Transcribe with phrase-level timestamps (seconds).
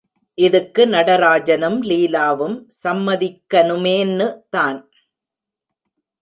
[0.37, 4.27] இதுக்கு நடராஜனும் லீலாவும் சம்மதிக்கனுமேன்னு
[4.49, 4.79] தான்.